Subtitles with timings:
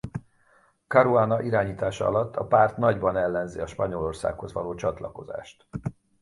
[0.87, 5.67] Caruana irányítása alatt a párt nagyban ellenzi a Spanyolországhoz való csatlakozást.